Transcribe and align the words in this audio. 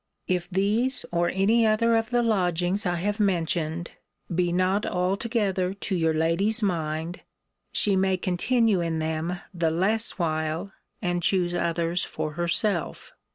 If 0.27 0.49
these, 0.49 1.05
or 1.11 1.29
any 1.29 1.63
other 1.67 1.95
of 1.95 2.09
the 2.09 2.23
lodgings 2.23 2.87
I 2.87 2.95
have 2.95 3.19
mentioned, 3.19 3.91
be 4.33 4.51
not 4.51 4.83
altogether 4.83 5.75
to 5.75 5.95
your 5.95 6.15
lady's 6.15 6.63
mind, 6.63 7.19
she 7.71 7.95
may 7.95 8.17
continue 8.17 8.81
in 8.81 8.97
them 8.97 9.39
the 9.53 9.69
less 9.69 10.17
while, 10.17 10.73
and 11.03 11.21
choose 11.21 11.53
others 11.53 12.03
for 12.03 12.31
herself. 12.31 13.13